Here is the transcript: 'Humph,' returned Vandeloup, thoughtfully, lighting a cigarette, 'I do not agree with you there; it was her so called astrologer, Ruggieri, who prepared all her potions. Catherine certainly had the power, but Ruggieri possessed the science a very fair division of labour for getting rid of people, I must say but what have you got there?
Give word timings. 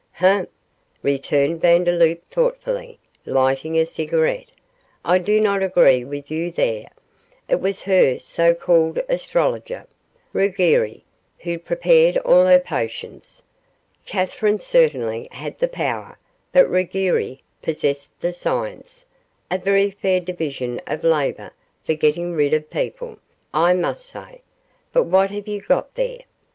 'Humph,' 0.13 0.49
returned 1.03 1.61
Vandeloup, 1.61 2.23
thoughtfully, 2.23 2.97
lighting 3.27 3.77
a 3.77 3.85
cigarette, 3.85 4.49
'I 5.05 5.19
do 5.19 5.39
not 5.39 5.61
agree 5.61 6.03
with 6.03 6.31
you 6.31 6.49
there; 6.51 6.89
it 7.47 7.61
was 7.61 7.83
her 7.83 8.17
so 8.17 8.55
called 8.55 8.97
astrologer, 9.07 9.85
Ruggieri, 10.33 11.03
who 11.37 11.59
prepared 11.59 12.17
all 12.17 12.47
her 12.47 12.57
potions. 12.59 13.43
Catherine 14.03 14.59
certainly 14.59 15.27
had 15.29 15.59
the 15.59 15.67
power, 15.67 16.17
but 16.51 16.67
Ruggieri 16.67 17.43
possessed 17.61 18.19
the 18.19 18.33
science 18.33 19.05
a 19.51 19.59
very 19.59 19.91
fair 19.91 20.19
division 20.19 20.81
of 20.87 21.03
labour 21.03 21.51
for 21.83 21.93
getting 21.93 22.33
rid 22.33 22.55
of 22.55 22.71
people, 22.71 23.19
I 23.53 23.75
must 23.75 24.07
say 24.07 24.41
but 24.91 25.03
what 25.03 25.29
have 25.29 25.47
you 25.47 25.61
got 25.61 25.93
there? 25.93 26.21